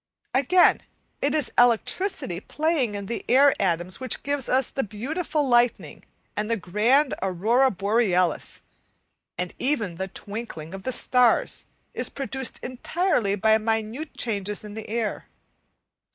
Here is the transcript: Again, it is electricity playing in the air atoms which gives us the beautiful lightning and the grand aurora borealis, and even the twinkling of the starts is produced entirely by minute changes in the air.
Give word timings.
Again, 0.33 0.81
it 1.21 1.35
is 1.35 1.53
electricity 1.59 2.39
playing 2.39 2.95
in 2.95 3.05
the 3.05 3.23
air 3.29 3.53
atoms 3.61 3.99
which 3.99 4.23
gives 4.23 4.49
us 4.49 4.71
the 4.71 4.81
beautiful 4.81 5.47
lightning 5.47 6.03
and 6.35 6.49
the 6.49 6.57
grand 6.57 7.13
aurora 7.21 7.69
borealis, 7.69 8.63
and 9.37 9.53
even 9.59 9.97
the 9.97 10.07
twinkling 10.07 10.73
of 10.73 10.81
the 10.81 10.91
starts 10.91 11.65
is 11.93 12.09
produced 12.09 12.63
entirely 12.63 13.35
by 13.35 13.59
minute 13.59 14.17
changes 14.17 14.63
in 14.63 14.73
the 14.73 14.89
air. 14.89 15.27